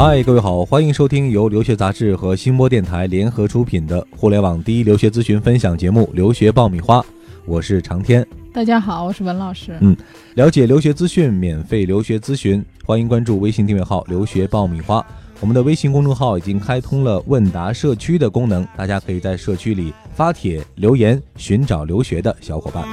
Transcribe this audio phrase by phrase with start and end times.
[0.00, 7.00] 嗨，各位好，欢迎收听由留学杂志和新播电台联合出品的互联网第一留学咨询分享节目《留学爆米花》，
[7.44, 8.24] 我是长天。
[8.52, 9.76] 大家好，我是文老师。
[9.80, 9.96] 嗯，
[10.34, 15.04] 了解留学资讯，免费留学咨询，欢迎关注微信订阅号“留学爆米花”。
[15.40, 22.84] 我们的微信公众号已经开通了问答社区的功能，大家可以在社区里发帖留言，寻找留学的小伙伴。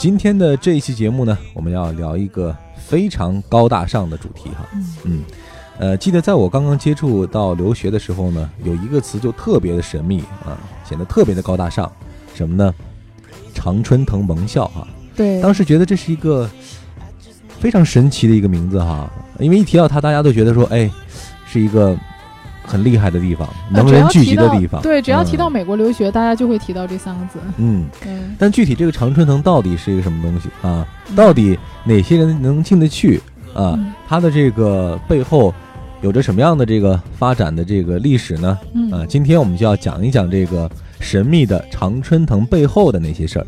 [0.00, 2.54] 今天的这一期节目呢，我们要聊一个
[2.86, 4.66] 非常高大上的主题哈。
[5.04, 5.22] 嗯，
[5.78, 11.90] 呃，记得在我刚刚接触到留学的时候呢，有一个词就特别的神秘啊，显得特别的高大上，
[12.34, 12.74] 什么呢？
[13.54, 14.86] 常春藤盟校哈。
[15.16, 16.50] 对，当时觉得这是一个
[17.60, 19.10] 非常神奇的一个名字哈。
[19.38, 20.90] 因为一提到它，大家都觉得说，哎，
[21.46, 21.96] 是一个
[22.74, 24.82] 很厉害的地方，能人聚集的地方。
[24.82, 27.38] 对，只要提到美国留学，大家就会提到这三个字。
[27.58, 27.86] 嗯，
[28.36, 30.84] 但具体这个常春藤到底是一个什么东西啊？
[31.14, 33.22] 到底哪些人能进得去
[33.54, 33.78] 啊？
[34.08, 35.54] 它的这个背后
[36.02, 38.58] 有着什么样的这个发展的这个历史呢？
[38.90, 43.46] 啊，今天我们就要讲一讲这个神秘的常春藤背后的那些事儿。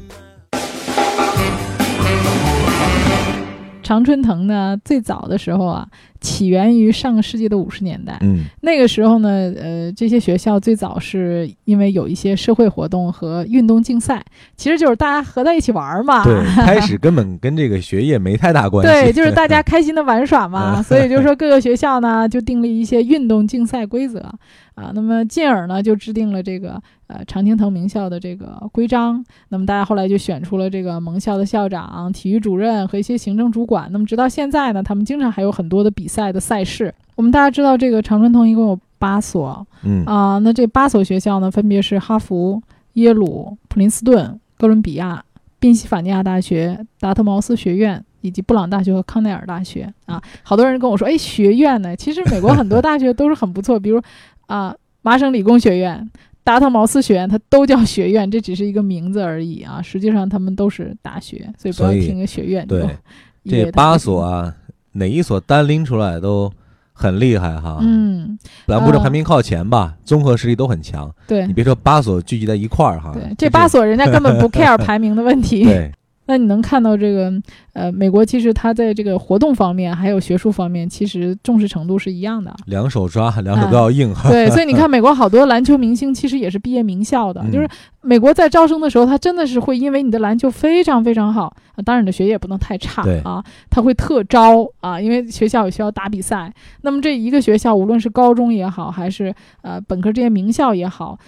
[3.82, 5.86] 常春藤呢，最早的时候啊，
[6.20, 8.18] 起源于上个世纪的五十年代。
[8.20, 14.24] 嗯，那个时候呢，呃，这些学校最早是因为有一些社会活动和运动竞赛，
[14.56, 16.24] 其实就是大家合在一起玩嘛。
[16.24, 18.92] 对， 开始根本跟这个学业没太大关系。
[18.92, 20.82] 对，就是大家 开心的玩耍嘛。
[20.82, 24.32] 所以就是说，各个学校呢就订立一些运动竞赛规则。
[24.74, 29.24] 啊，那么进而呢，就制定了这个呃常青藤名校的这个规章。
[29.48, 33.88] 那么大家后来就选出了这个盟校的校长、体育主任和一些行政主管。
[33.90, 36.94] 那么直到现在呢，他们经常还有很多的比赛的赛事。
[37.14, 42.62] 我们大家知道，这个常春藤一共有八所，嗯啊，那这八所学校呢，分别是哈佛、
[42.94, 45.24] 耶鲁、普林斯顿、哥伦比亚、
[45.58, 49.92] 宾夕法尼亚大学、达特茅斯学院以及布朗大学和康奈尔大学。
[50.04, 51.96] 啊，好多人跟我说，哎，学院呢？
[51.96, 54.00] 其实美国很多大学都是很不错， 比如。
[54.46, 54.72] 啊，
[55.02, 56.08] 麻省理工学院、
[56.44, 59.82] 达特茅斯学院，它都叫学院，这只是一个名字而已啊。
[59.82, 62.64] 实际上，他们都是大学，所以不要听个学院。
[62.68, 62.96] 对，
[63.44, 64.54] 这八所啊，
[64.96, 66.50] 哪一所单拎出来都
[66.92, 67.78] 很厉害哈。
[67.80, 71.12] 嗯，咱不是排名靠前吧，综合实力都很强。
[71.26, 75.64] 对你别说八所聚集在一块儿哈，对，这八所人家根本不 care 排名的问题。
[75.68, 75.92] 对。
[76.26, 77.32] 那你能看到这个，
[77.72, 82.54] 呃，美国其实它在这个活动方面还有学术方面，其实重视程度是一样的。
[82.66, 84.12] 两手抓，两手都要硬。
[84.28, 87.44] 对， 所以你看，美国好多篮球明星其实也是毕业名校的。
[87.52, 87.68] 就是
[88.02, 91.54] 美国在招生的时候，他真的是会因为你的篮球非常非常好，
[91.84, 96.52] 当然你的学业不能太差啊，他会特招啊，因为学校有需要打比赛。
[96.82, 99.32] 那么这一个学校，无论是高中也好，还是
[99.62, 101.18] 呃本科这些名校也好，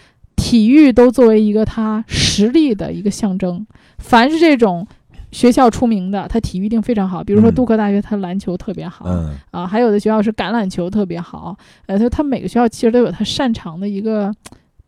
[0.48, 3.66] 体育都作为一个他实力的一个象征。
[3.98, 4.86] 凡是这种
[5.30, 7.22] 学校出名的，他体育一定非常好。
[7.22, 9.04] 比如说杜克大学，他篮球特别好，
[9.50, 11.54] 啊，还有的学校是橄榄球特别好。
[11.84, 14.32] 呃，他他每个学校其实都有他擅长的一个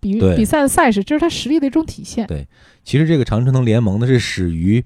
[0.01, 2.27] 比比赛的赛事，这是他实力的一种体现。
[2.27, 2.49] 对，
[2.83, 4.83] 其实这个长城能联盟呢是始于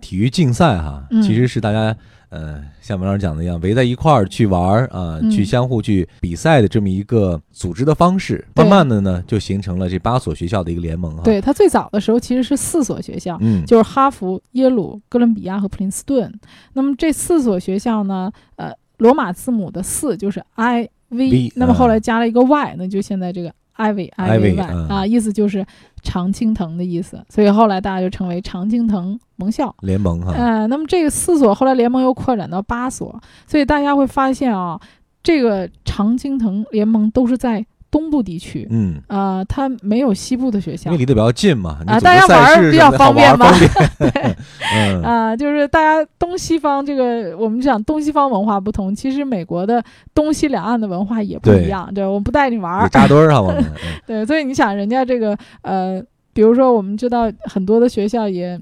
[0.00, 1.96] 体育竞赛哈，其实是大家。
[2.32, 11.20] 呃，像文老师讲的一样，围在一块儿去玩儿啊，去相互去比赛的这么一个组织的方式，慢慢的呢，就形成了这八所学校的一个联盟啊。
[11.22, 16.32] 对，它最早的时候其实是四所学校，嗯，就是哈佛、耶鲁、哥伦比亚和普林斯顿。
[16.72, 25.64] 那么这四所学校呢，呃，罗马字母的四就是 I V，那么后来加了一个 Y，那就现在这个 I V I V Y 啊，意思就是
[26.02, 29.18] 常青藤的意思，所以后来大家就称为常青藤。
[29.36, 29.74] 盟校。
[29.80, 34.78] 联盟哈，呃，那么这个四所后来联盟又扩展到八所，所以大家会发现啊，
[35.20, 43.46] 这个常青藤联盟都是在东部地区，嗯，啊，它没有西部的学校，因为离得比较近嘛，啊，大家玩比较方便嘛，
[44.00, 53.62] 对，啊，就是大家东西方这个，我们讲东西方文化不同，其实美国的东西两岸的文化也不一样，对，我不带你玩，扎堆儿啊，我们，
[54.06, 58.58] 对，所以你想人家这个，呃，比如说我们知道很多的学校也。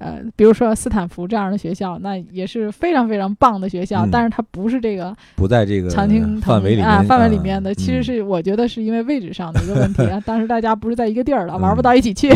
[0.00, 10.18] 呃，比如说斯坦福这样的学校，那也是非常非常棒的学校，但是它不是这个不在这个常青范围里啊范围里面的，其实是我觉得是因为位置上的一个问题啊。
[10.24, 12.30] 当时大家不是在一个地儿了，玩不到一起去，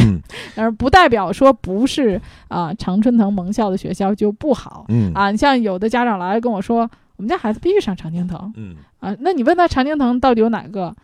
[0.54, 4.84] 但是不代表说不是啊常春藤盟校的学校就不好。
[4.90, 8.52] 嗯啊，你像有的家长来跟我说，我们家孩子必须上常青藤。
[8.56, 10.94] 嗯啊，那你问他常青藤到底有哪个？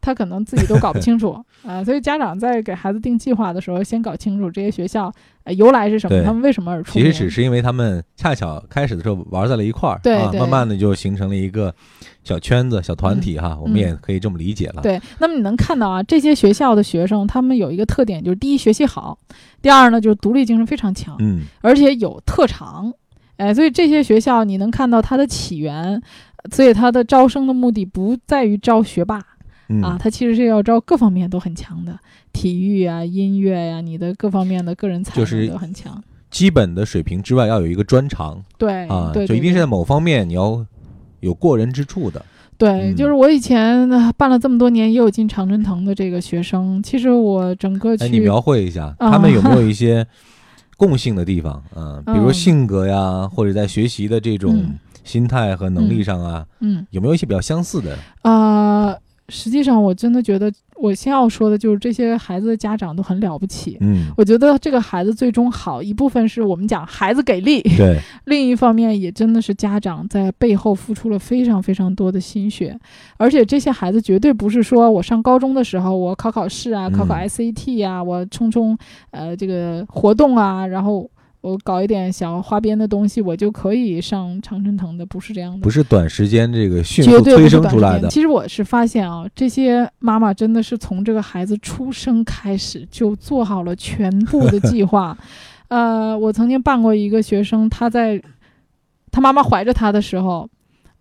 [0.00, 1.42] 他可能自己都搞不清楚。
[1.66, 5.12] 啊，所以家长在给孩子定计划的时候，先搞清楚这些学校
[5.44, 7.06] 呃由来是什么，他们为什么而出名。
[7.06, 11.74] 其实只是因为他们恰巧开始的时候玩在了一块儿，对，慢慢的就形成了一个
[12.24, 14.80] 小圈子、小团体哈，我们也可以这么理解了。
[14.82, 19.18] 对，那么你能看到啊，这些学校的学生，他们有一个特点，就是第一学习好，
[19.60, 22.92] 第二呢就是独立精神非常强，嗯，而且有特长。
[23.36, 26.00] 哎，所以这些学校你能看到它的起源，
[26.52, 29.18] 所以它的招生的目的不在于招学霸，
[29.82, 31.96] 啊，它其实是要招各方面都很强的，
[32.32, 36.02] 体育啊、音乐呀，你的各方面的个人才能都很强。
[36.30, 38.42] 基本的水平之外，要有一个专长。
[38.58, 40.64] 对啊，对，就一定是在某方面你要
[41.20, 42.24] 有过人之处的。
[42.56, 46.82] 对，就是我以前办了这么多年，也有进常春藤的这个学生。
[46.82, 50.06] 其实我整个去，你描绘一下，他们有没有 一些
[50.76, 51.62] 共性的地方？
[51.74, 54.62] 嗯，比如性格呀，或者在学习的这种
[55.02, 57.98] 心态和能力上啊，嗯，有没有一些比较相似的？
[58.22, 58.96] 啊。
[59.30, 63.78] 实际上，我真的觉得，我先要说的就是这些孩子的家长都很了不起。
[63.80, 67.98] 嗯，我觉得这个孩子最终好一部分是我们讲孩子给力，对。
[68.26, 72.78] 另一方面也真的是家长在背后付出了非常非常多的心血，
[73.16, 78.76] 而且这些孩子绝对不是说我上高中的时候我考考试啊，考考 SAT 啊，我冲冲
[79.12, 81.08] 呃这个活动啊，然后。
[81.40, 85.58] 我搞一点小花边的东西，我就可以上常春藤的，不是这样的。
[85.60, 88.08] 不是短时间这个迅速催生出来的。
[88.08, 95.16] 其实我是发现啊，这些妈妈真的是从这个孩子出生开始就做好了全部的计划。
[95.68, 98.20] 呃，我曾经办过一个学生，他在
[99.10, 100.48] 他妈妈怀着他的时候，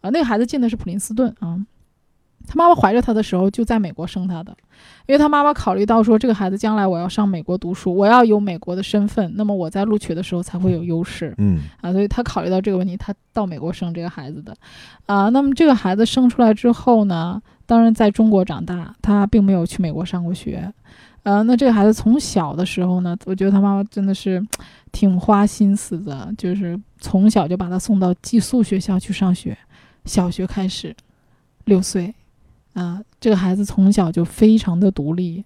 [0.01, 1.59] 啊，那个孩子进的是普林斯顿啊。
[2.49, 4.51] 他妈妈怀着他的时候就在美国生他的，
[5.05, 11.31] 因为他妈妈考虑到说这个孩子将来我要上美国读书，我要有美国的身份，那么我在录取的时候才会有优势。
[11.37, 14.51] 嗯啊，所以他考虑到这个问题，他到美国生这个孩子的。
[15.05, 20.73] 啊，那么这个孩子生出来之后呢，当然在中国长大，他并没有去美国上过学。
[21.21, 24.43] 呃，那这个孩子从小的时候呢，我觉得他妈妈真的是
[24.91, 29.55] 挺花心思的，就是从小就把他送到寄宿学校去上学，
[30.05, 30.95] 小学开始，
[31.65, 32.11] 六岁。
[32.73, 35.43] 啊，这个孩子从小就非常的独立，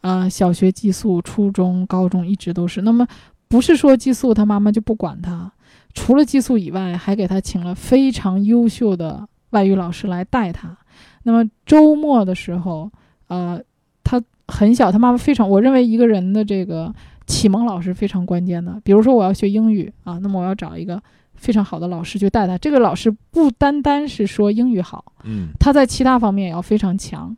[0.00, 2.82] 啊，小学寄宿，初中、高中一直都是。
[2.82, 3.06] 那么，
[3.48, 5.50] 不是说寄宿他妈妈就不管他，
[5.94, 10.76] 除了寄宿以外，还给他请了非常优秀的外语老师来带他。
[11.24, 12.90] 那么周末的时候，
[13.26, 13.60] 呃，
[14.04, 16.94] 他很小，他妈妈非常，我认为一个人的这个
[17.26, 18.80] 启蒙老师非常关键的。
[18.84, 21.02] 比如说我要学英语啊，那么我要找一个。
[21.40, 27.34] 非常好的老师去带他，这个老师不单单是说英语好，嗯，他在其他方面也要非常强，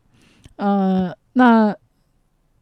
[0.57, 1.73] 呃，那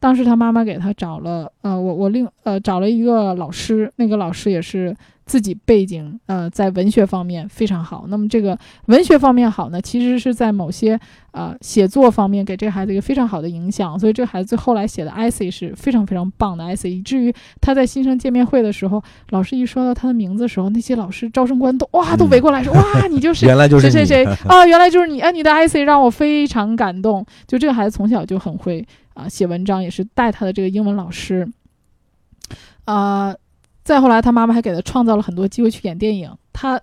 [0.02, 4.92] 当时他妈妈给他找了，呃，我我另呃找了一个老师，那个老师也是。
[5.24, 8.06] 自己背景呃，在文学方面非常好。
[8.08, 10.98] 那么这个文学方面好呢，其实是在某些
[11.30, 13.96] 呃写作方面给这个孩子一个非常好的影响。
[13.96, 19.00] 所以这个孩子后来写的 essay 是非常非常棒的 essay，以至于他在新生见面会的时候，
[19.30, 27.24] 老师一说到他的名字的时候，那些老师招生官都哇都围过来说哇 你就是原来就是谁谁谁啊原来就是你啊你的 essay 让我非常感动。
[27.46, 31.50] 就这个孩子从小就很会啊写文章，也是带他的这个英文老师
[32.84, 33.34] 啊。
[33.84, 36.30] 再后来，他妈妈还给他创造了很多机会去演电影。
[36.52, 36.80] 他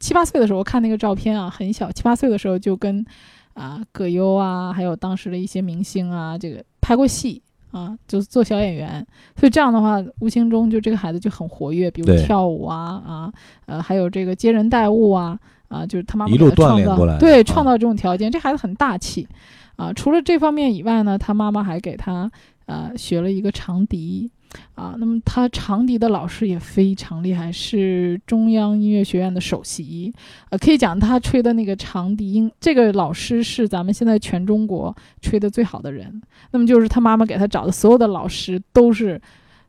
[0.00, 3.04] 七八岁的时候看那个照片啊，很小，七八岁的时候就跟
[3.52, 9.06] 啊葛优啊，还有当时的一些明星啊，这个拍过戏啊，就是做小演员。
[9.38, 13.32] 所以这样的话，无形中就这个孩子就很活跃，比如跳舞啊啊，
[13.66, 15.38] 呃，还有这个接人待物啊
[15.68, 18.32] 啊，就是他妈妈一路锻炼过来，对，创造这种条件。
[18.32, 19.28] 这孩子很大气
[19.76, 19.92] 啊。
[19.92, 22.30] 除了这方面以外呢，他妈妈还给他
[22.66, 24.30] 呃学了一个长笛。
[24.74, 30.12] 啊，那么他长笛的老师也非常厉害，是中央音乐学院的首席。
[30.50, 36.20] 呃，可以讲他吹的那个长笛，音，这个老师是咱们现在全中国吹的最好的人。
[36.50, 39.18] 那么就是他妈妈给他找的所有的老师都是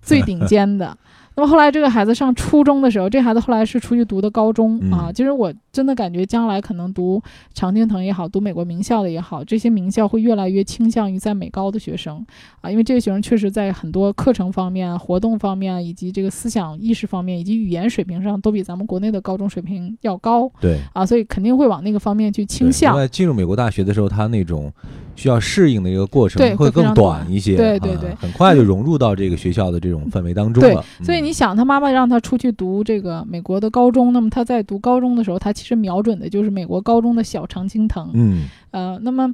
[0.02, 0.98] 最顶 尖的。
[1.36, 5.10] 那么后来这个孩子上初中的时候，这孩子后来是出去读的高中啊。
[5.14, 7.20] 其实我真的感觉将来可能读
[7.56, 12.24] 常青藤也好，读美国名校的也好，这些名校会越来越倾向于在美高的学生
[12.62, 20.48] 啊，因为这些学生确实在很多课程方面、活动方面，以及这个思想意识方面，以及语言水平上，都比咱们国内的高中水平要高。
[20.62, 22.96] 对啊，所以肯定会往那个方面去倾向。
[22.96, 24.72] 在进入美国大学的时候，他那种
[25.16, 30.86] 需要适应的一个过程会更短一些，对对对，很快就融入到这个学校的这种氛围当中了。
[31.02, 31.24] 所以。
[31.24, 38.12] 你想，他妈妈让他出去读这个美国的高中，那么他在读高中的时候，他其实瞄准的就是美国高中的小常青藤。
[38.14, 39.34] 嗯，呃，那么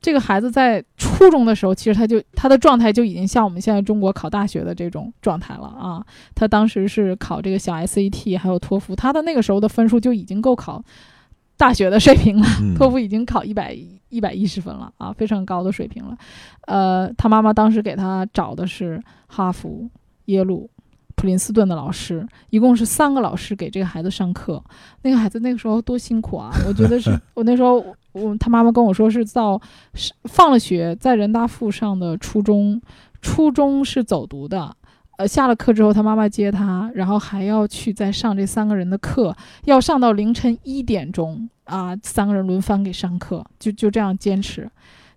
[0.00, 6.02] 这个孩子在初中的时候，其实他就他的状态就已经像我们现在中国考大学的这种状态了啊。
[6.34, 10.82] 他当时是考这个小 SAT 还有托福，他的那个时候的分数就已经够考
[11.58, 12.46] 大学的水平了。
[12.76, 13.76] 托福已经考一百
[14.08, 16.16] 一百一十分了啊，非常高的水平了。
[16.66, 19.90] 呃，他妈妈当时给他找的是哈佛、
[20.26, 20.70] 耶鲁。
[21.16, 24.62] 普林斯顿的老师，一共是三个老师给这个孩子上课。
[25.02, 26.52] 那个孩子那个时候多辛苦啊！
[26.68, 29.60] 我觉得是我那时候，我他妈妈跟我说是到
[29.94, 32.80] 是放了学在人大附上的初中，
[33.22, 34.76] 初中是走读的，
[35.16, 44.70] 呃，下了课之后，他妈妈接他，然后还要去再上这三个人的课，要上到凌晨一点钟啊，三个人轮番给上课，就就这样坚持，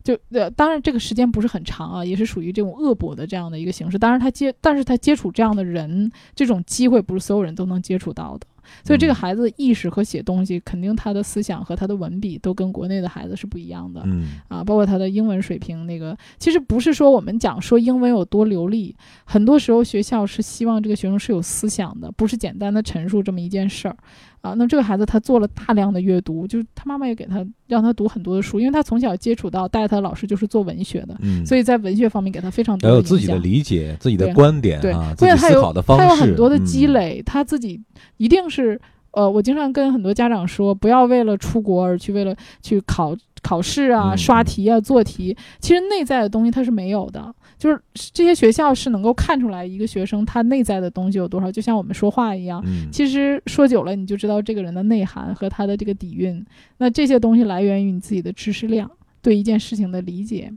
[0.03, 3.97] 就呃，当然这个时间不是很长啊，也是属于这种恶补的这样的一个形式。
[3.97, 8.47] 当然他接，但是他接触这样的人，这种机会不是所有人都能接触到的。
[8.85, 14.03] 所以这个孩子的意识和写东西，肯定他的思想和他的文笔都跟国内的孩子是不一样的。
[14.05, 23.97] 嗯啊，包括他的英文水平，那个其实不是说我们讲说英文有多流利，很多时候学校是希望这个学生是有思想的，不是简单的陈述这么一件事儿。
[24.41, 37.81] 啊，那这个孩子他做了大量的阅读，就是他妈妈也给他让他读很多的书，因为他从小接触到带他的老师就是做文学的，嗯，所以在文学方面给他非常多要有自己的理解、自己的观点对啊，自己思考的方式，他有很多的积嗯累，他自己
[38.17, 38.79] 一定是。
[39.11, 45.35] 呃，我经常跟很多家长说，不要为了出国而去为了去考考试啊、嗯刷题啊、做题。
[45.59, 52.63] 其实内在的东西他是没有的，就是这些学校是能够看出来一个学生他内在的东西有多少，就像我们说话一样。
[52.65, 56.43] 嗯，其实说久了，你就知道这个人的内涵和他的这个底蕴。
[56.77, 58.89] 那这些东西来源于你自己的知识量，
[59.21, 60.51] 对一件事情的理解。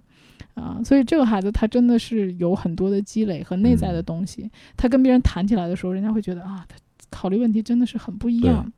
[0.55, 4.51] 啊，所以这个孩子他真的是有很多的积累和内在的东西。
[4.77, 6.77] 他跟别人谈起来的时候，人家会觉得啊，他
[7.11, 8.71] 考虑问题真的是很不一样。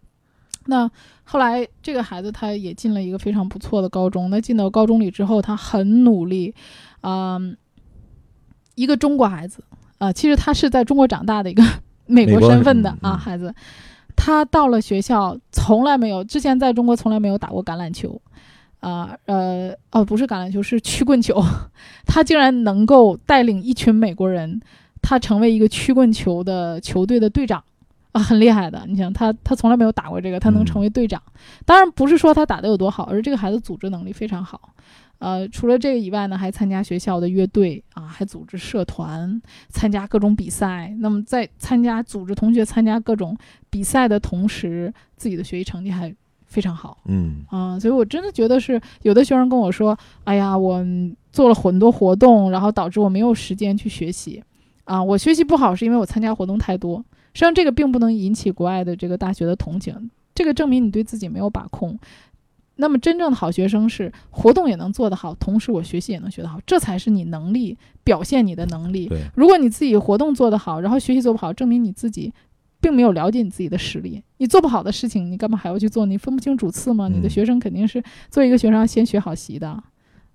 [0.67, 0.91] 那
[1.25, 4.31] 后来这个孩子他也进了一个非常不错的高中。
[4.31, 6.55] 那进到高中里之后，他很努力，
[7.03, 7.57] 嗯，
[8.75, 9.63] 一个中国孩子
[9.99, 11.63] 啊、其实他是在中国长大的一个
[12.07, 13.55] 美国身份的啊孩子。
[14.17, 18.21] 他到了学校，从来没有之前在中国从来没有打过橄榄球，
[18.81, 21.43] 啊呃哦不是橄榄球是曲棍球，
[22.07, 24.61] 他竟然能够带领一群美国人，
[25.03, 27.63] 他成为一个曲棍球的球队的队长。
[28.15, 28.81] 啊，很厉害的。
[28.87, 31.21] 你想他，他从来没有打过这个，他能嗯成为队长。
[31.67, 34.71] 当然不是说他打得有多好，而是这个孩子组织能力非常好。
[35.19, 40.95] 呃，除了这个以外呢，还参加学校的乐队啊，还组织社团，参加各种比赛。
[41.01, 43.37] 那么在参加组织同学参加各种
[43.69, 46.15] 比赛的同时，自己的学习成绩还
[46.47, 46.99] 非常好。
[47.07, 50.85] 嗯啊，所以我真的觉得是有的学生跟我说：“哎呀，我
[51.33, 54.41] 做了很多活动，然后导致我没有时间去学习。
[54.85, 57.03] 啊，我学习不好是因为我参加活动太多。
[57.35, 61.99] 实际上，这个并不能引起国外的这个大学的同情，这个证明你对自己没有把控。
[62.77, 69.07] 那么，真正的好学生是活动也能做得好，同时我学习也能学得好，这才是你能力表现你的能力。
[69.07, 72.33] 对，如果你自己活动做得好，然后学习做不好，证明你自己
[72.81, 74.21] 并没有了解你自己的实力。
[74.39, 76.05] 你做不好的事情，你干嘛还要去做？
[76.05, 77.09] 你分不清主次吗？
[77.09, 79.83] 你的嗯学生肯定是做一个学生要先学好习的。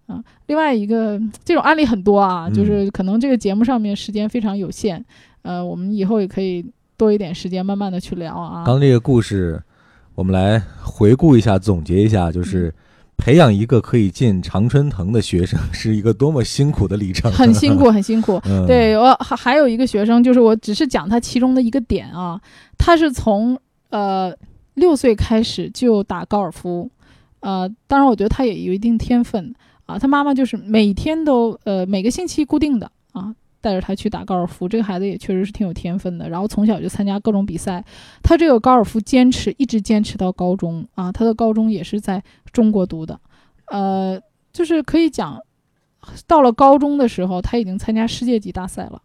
[0.08, 5.06] 啊，另外一个这种案例很多啊，嗯就是可能这个节目上面时间非常有限，
[5.42, 6.66] 呃，我们以后也可以
[7.00, 8.64] 多一点时间慢慢的去聊啊。
[8.66, 9.64] 刚这个故事，
[10.16, 12.76] 我们来回顾一下，总结一下，嗯就是
[13.16, 18.40] 培养一个可以进常春藤的学生是一个多么辛苦的历程，很辛苦， 很辛苦。
[18.44, 22.40] 嗯，对我还还有一个学生，就是我只是讲他其中的一个点啊，
[22.78, 23.58] 他是从
[23.90, 24.34] 呃
[24.74, 26.90] 六岁开始就打高尔夫，
[27.40, 29.98] 呃，当然我觉得他也有一定天分啊。
[29.98, 32.92] 他妈妈就是每天都呃每个星期固定的啊
[33.62, 36.30] 带着他去打高尔夫，这个孩子也确实是挺有天分的。
[36.30, 37.84] 然后从小就参加各种比赛，
[38.24, 43.20] 他这个高尔夫坚持一直坚持到高中啊，他的高中也是在中国读的，
[43.68, 45.40] 呃，就是可以讲。
[46.26, 49.02] 到了高中的时候，他已经参加世界级大赛了。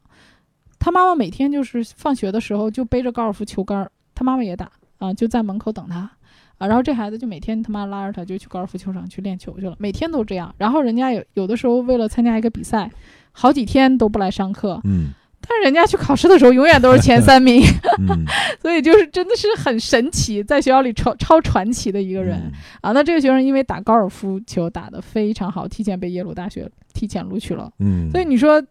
[0.79, 6.09] 他妈妈每天就是放学的时候就背着高尔夫球杆，他妈妈也打啊，就在门口等他
[6.57, 6.69] 啊。
[6.69, 10.55] 然后这孩子就每天他妈拉着他就去高尔夫球场去练球去了，每天都这样。
[10.57, 12.89] 然后人家有有的时候为了参加一个比赛，
[13.37, 15.11] 好几天都不来上课，嗯。
[15.47, 17.63] 但是人家去考试的时候永远都是前 三名，
[18.09, 18.25] 嗯，
[18.63, 22.41] 所以就是真的是很神奇，在学校里超超传奇的一个人。
[22.47, 22.53] 嗯。
[22.81, 27.71] 啊，那这个学生因为打高尔夫球打得非常好，提前被耶鲁大学提前录取了。
[27.81, 28.65] 嗯，所以你说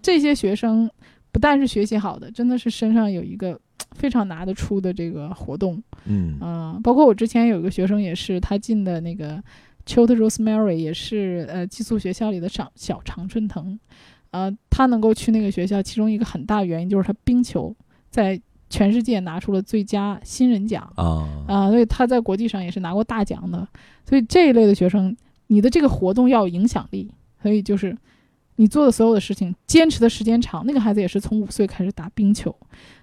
[0.00, 0.90] 这些学生
[1.30, 3.60] 不但是学习好的，真的是身上有一个
[3.92, 5.82] 非常拿得出的这个活动。
[6.06, 6.38] 嗯。
[6.40, 9.38] 啊、包括我之前有一个学生也是，他进的那个
[9.86, 13.78] Chilton Rosemary 也是呃寄宿学校里的小小常春藤，
[14.30, 17.74] 呃，他能够去那个学校，其中一个很大原因就是他冰球
[18.08, 20.90] 在全世界拿出了最佳新人奖。
[20.96, 23.66] 啊啊，所以他在国际上也是拿过大奖的。
[24.08, 25.14] 所以这一类的学生，
[25.48, 27.10] 你的这个活动要有影响力，
[27.42, 27.96] 所以就是
[28.56, 30.64] 你做的所有的事情，坚持的时间长。
[30.64, 32.54] 那个孩子也是从五岁开始打冰球，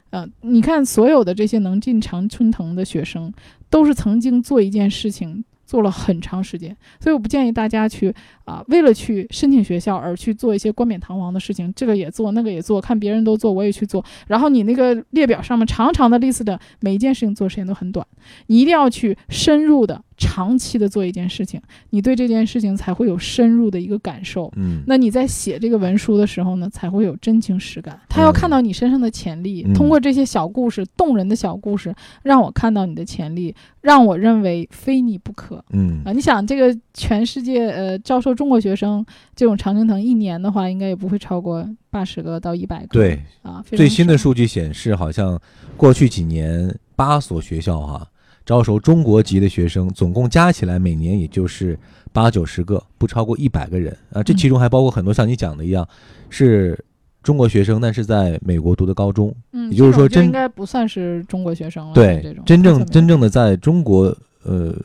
[0.10, 3.32] 呃，你看所有的这些能进常春藤的学生，
[3.70, 5.44] 都是曾经做一件事情。
[5.70, 8.12] 做了很长时间，所以我不建议大家去
[8.44, 14.04] 啊，为了去申请学校而去做一些冠冕堂皇的事情，这个也做，那个也做，看别人都做，我也去做。
[14.26, 18.04] 然后你那个列表上面长长的 list 的每一件事情做时间都很短，
[18.48, 21.60] 你一定要去深入的长期的做一件事情，
[21.90, 24.52] 你对这件事情才会有深入的一个感受。
[24.58, 28.00] 嗯，那你在写这个文书的时候呢，才会有真情实感。
[28.10, 35.64] 他要看到你身上的潜力，通过这些小故事、动人的小故事，让我看到你的潜力，让我认为非你不可。
[35.72, 42.88] 嗯啊，你想这个全世界呃招收中国学生这种常青藤，一年的话应该也不会超过八十个到一百个。
[42.90, 45.40] 对啊，最新的数据显示，好像
[45.78, 48.06] 过去几年八所学校哈。
[48.50, 51.78] 招收中国籍的学生，总共加起来每年也就是
[52.12, 54.24] 八九十个，不超过一百个人啊。
[54.24, 55.88] 这其中还包括很多像你讲的一样，
[56.32, 56.84] 是
[57.22, 59.32] 中国学生，但是在美国读的高中。
[59.52, 61.94] 嗯，也就是说，真应该不算是中国学生了。
[61.94, 64.06] 对，真正真正的在中国
[64.42, 64.76] 呃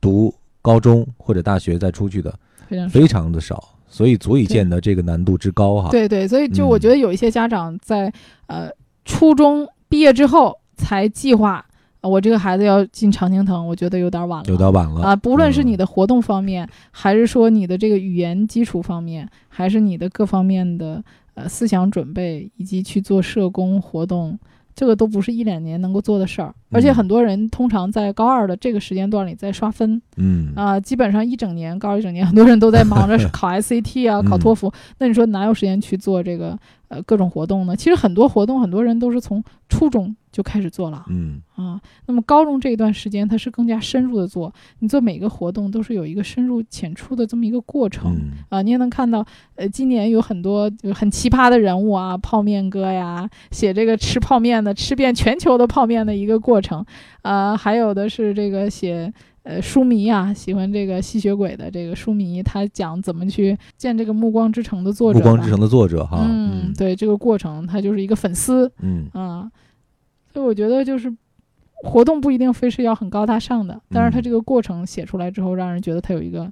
[0.00, 2.34] 读高中或者大学再出去的，
[2.68, 5.90] 非常非常的少，所以足以见得这个难度之高哈。
[5.90, 8.10] 对对，所以就我觉得有一些家长在
[8.46, 8.70] 呃
[9.04, 11.62] 初中毕业之后才计划。
[12.02, 15.16] 我这个孩子要进常青藤，我觉得有点晚了，有点晚了啊！
[15.16, 21.02] 不论是你的活动方面，还是说你的这个语言基础方面，还是你的各方面的
[21.34, 24.38] 呃思想准备，以及去做社工活动。
[24.74, 34.72] 这个都不是一两年能够做的事儿，而且很多人通常在高二的这个时间段里在刷分，嗯啊，基本上一整年高二一整年，很多人都在忙着 考 SAT 啊，考托福。
[34.98, 36.56] 那你说哪有时间去做这个
[36.88, 37.76] 呃各种活动呢？
[37.76, 48.16] 其实很多活动，很多人都是从初中就开始做了，嗯啊，那么高中这一段时间，他是更加深入的做，你做每个活动都是有一个深入浅出的这么一个过程
[48.48, 49.24] 啊，你也能看到，
[49.56, 54.74] 呃，今年有很多很奇葩的人物啊，泡面哥呀，写这个吃泡面的。
[54.78, 56.86] 吃遍全球的泡面的一个过程，
[57.22, 69.50] 呃，还有的是这个写呃书迷啊，喜欢这个吸血鬼的这个书迷，他讲怎么去见这个《暮光之城》的作者，《暮光之城》的作者哈，嗯，对这个过程，他就是一个粉丝，嗯啊，
[70.32, 71.12] 所以我觉得就是
[71.84, 76.50] 活动不一定非是要很高大上的，但是他这个过程写出来之后，让人觉得他有一个。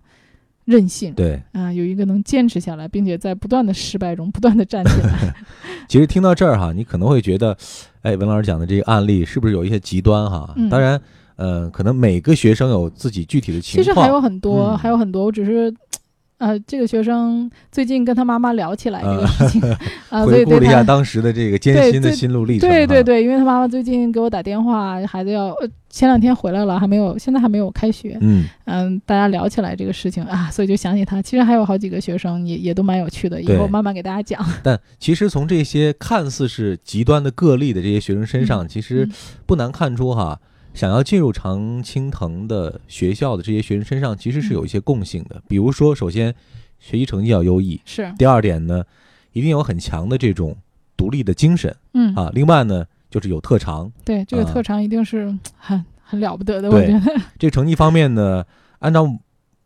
[0.67, 5.33] 韧性对啊，有一个能坚持下来，并且在不断的失败中不断的站起来。
[5.87, 7.57] 其实听到这儿哈，你可能会觉得，
[8.03, 10.53] 哎，文老师讲的这个案例是不是有一些极端哈？
[10.69, 11.01] 当然，
[11.37, 13.85] 呃，可能每个学生有自己具体的情况。
[13.85, 15.73] 其实还有很多，还有很多，我只是。
[16.39, 19.63] 呃，这个学生最近跟他妈妈聊起来这个事情，
[20.11, 22.69] 啊，回顾了一下当时的这个艰辛的心路历程。
[22.69, 25.57] 对对对，因为他妈妈最近给我打电话，孩子要
[25.89, 28.19] 前两天回来了，还没有，现在还没有开学。
[28.21, 31.23] 嗯嗯，大家聊起来这个事情啊，所以就想起他。
[31.23, 34.47] 其实还有好几个学生也也都蛮有趣的，以后慢慢给大家讲。
[34.63, 39.09] 但其实从这些看似是极端的个例的这些学生身上，其实
[39.47, 40.39] 不难看出哈。
[40.77, 45.43] 想要进入常青藤的学校的这些学生身上，其实是有一些共性的。
[45.49, 46.35] 比如说，首先
[46.79, 48.13] 学习成绩要优异，是。
[48.19, 48.85] 第二点呢，
[49.33, 50.55] 一定有很强的这种
[50.95, 52.31] 独立的精神，嗯啊。
[52.35, 53.91] 另外呢，就是有特长。
[54.05, 56.71] 对，这个特长一定是很很了不得的。
[56.71, 57.01] 我觉得
[57.39, 58.45] 这个成绩方面呢，
[58.81, 59.11] 按照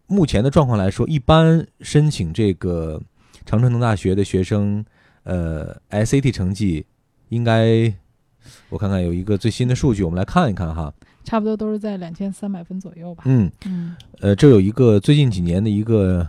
[0.06, 3.02] 目前的状况来说，一般申请这个
[3.44, 4.84] 常春藤大学的学生，
[5.24, 6.86] 呃，SAT 成绩
[7.30, 7.92] 应该。
[8.68, 10.92] 我看看有一个最新的数据，我们来看一看哈，
[11.24, 13.24] 差不多都是在两千三百分左右吧。
[13.26, 13.50] 嗯。
[13.66, 16.26] 嗯，呃，这有一个最近几年的一个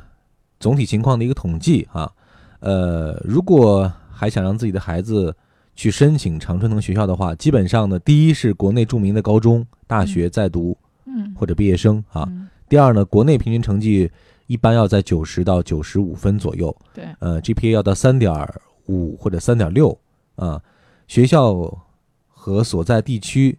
[0.60, 2.12] 总体情况的一个统计啊，
[2.60, 5.36] 呃，如果还想让自己的孩子
[5.76, 12.28] 去申请常春藤学校的话，基本上呢，第一是国内著名的高中、大学在读，嗯，或者毕业生啊。
[12.68, 14.10] 第二呢，国内平均成绩
[14.48, 18.34] 一般要在九十到九十五分左右，对，呃，GPA 要到三点
[18.88, 19.98] 五或者三点六。
[20.36, 20.62] 啊，
[21.08, 21.78] 学校。
[22.44, 23.56] 和所在地区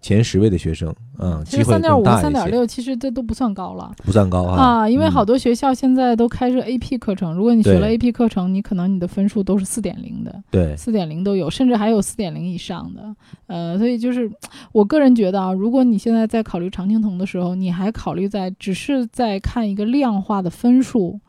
[0.00, 4.56] 前十位的学生，嗯，其实三点五、三点六，其实这都不算高了，不算高啊。
[4.56, 13.14] 啊，因为好多学校现在都开设 AP 课程，如果你学了 AP 课程，你可能你的分数都是四点零的，对，四点零都有，甚至还有四点零以上的。
[13.48, 14.30] 呃，所以就是
[14.72, 21.20] 我个人觉得啊，如果你现在在考虑常青藤的时候，你还考虑在只是在看一个量化的分数。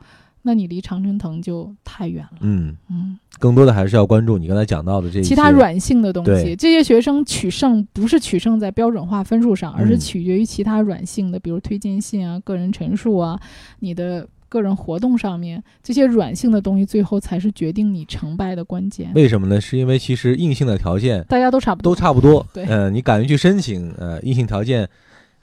[0.46, 2.38] 那你离常春藤就太远了。
[2.40, 6.54] 嗯嗯，更多的还是要关注你刚才讲到的这些其他软性的东西。
[6.54, 13.40] 这些学生取胜不是取胜在标准化分数上，而是取决于其他软性的，比如推荐信啊、个人陈述啊、
[13.80, 19.10] 你的个人活动上面这些软性的东西，最后才是决定你成败的关键。
[19.14, 19.58] 为什么呢？
[19.58, 22.46] 是因为其实硬性的条件大家都差不多，都差不多。
[22.52, 24.86] 对，呃，你敢于去申请，呃，硬性条件。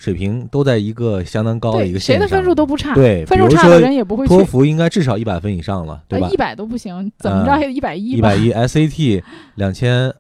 [0.02, 2.96] 水平都在一个相当高的一个线上，谁的分数都不差。
[2.96, 6.28] 对，分数差的人也不会托福应该至少一百分以上了，对吧？
[6.32, 8.14] 一百都不行，怎么着也一百一。
[8.14, 9.22] 一百一，SAT
[9.54, 10.12] 两千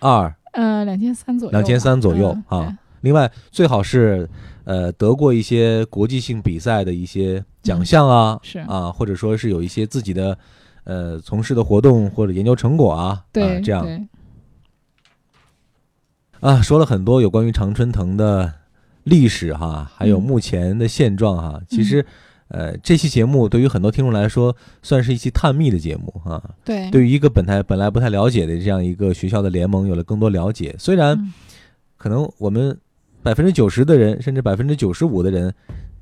[0.00, 1.52] 二，呃，两千三左右。
[1.52, 2.76] 两千三左右啊。
[3.00, 4.28] 另外，最好是
[4.64, 10.36] 呃得过一些国际性比赛的一些奖项啊，是啊，或者说是有一些自己的
[10.84, 14.06] 呃从事的活动或者研究成果啊，对，这样。
[16.40, 18.59] 啊，说了很多有关于常春藤的。
[19.10, 22.06] 历史哈，还有目前的现状哈，其实，
[22.48, 26.40] 呃，这期节目对于很多听众来说，算是一期探秘的节目啊。
[26.64, 30.74] 对，对于一个本台本来不太了解的这样一个学校的联盟，有了更多了解。
[30.78, 31.32] 虽然
[31.96, 32.78] 可能我们
[33.22, 35.52] 百分之九十的人，甚至百分之九十五的人。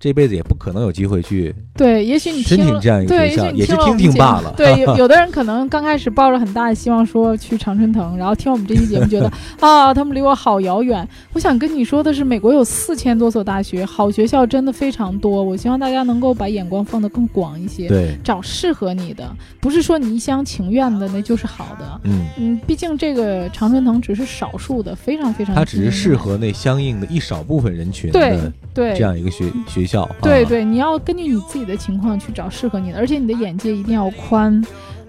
[0.01, 4.55] 这辈子也不可能有机会去对，也许你申请这样一个学校，也是听听罢了。
[4.57, 11.07] 对，有有的人可能刚开始抱着很大的希望说去常春藤，然后听我们这期节目觉得 啊，他们离我好遥远。
[11.33, 15.43] 我想跟你说的是，美国有四千多所大学，好学校真的非常多。
[15.43, 19.29] 我希望大家能够把眼光放得更广一些，对，找适合你的，
[19.61, 22.01] 不是说你一厢情愿的那就是好的。
[22.05, 29.88] 嗯嗯，毕竟这个常春藤只是少数的，非常非常，它只是适合那相应的一少部分人群的对这样一个学学。
[29.89, 34.63] 校对对，你要根据你自己的情况去找适合你的，而且你的眼界一定要宽。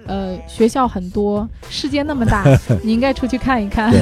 [0.07, 2.43] 呃，学校很多，世界那么大，
[2.81, 3.91] 你应该出去看一看。
[3.91, 4.01] 对，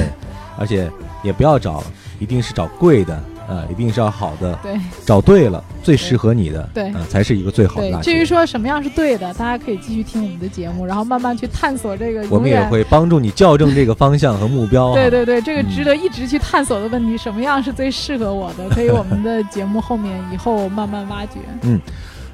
[0.58, 0.90] 而且
[1.22, 1.84] 也不要找，
[2.18, 3.22] 一定是找贵的。
[3.48, 8.00] 呃，一定是要好的，对，找对了，最适合你的，对，才是一个最好的。
[8.02, 12.22] 至于说什么样是对的，大家可以继续听我们的节目，然后慢慢去探索这个。
[12.28, 14.92] 我们也会帮助你校正这个方向和目标。
[14.94, 21.38] 对对对，这个值得一直去探索的问题，什么样是最适合我的，可以我们的节目后面以后慢慢挖掘。
[21.62, 21.80] 嗯。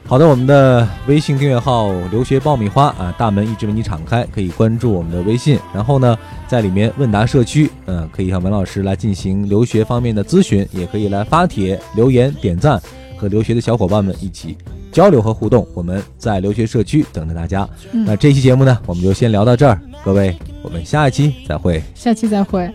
[0.06, 5.58] 好的，我们的微信订阅号“留学爆米花”啊，大门一直为你敞开，可以关注我们的微信。
[5.72, 12.80] 然后呢，在里面问答社区，嗯，可以向文老师来进行留学方面的咨询，也可以来发帖留言点赞，
[13.16, 14.56] 和留学的小伙伴们一起
[14.92, 15.66] 交流和互动。
[15.74, 17.66] 我们在留学社区等着大家。
[17.90, 21.82] 那这期节目呢，我们就先聊到这儿，各位，我们下一期再会。
[21.94, 22.70] 下期再会。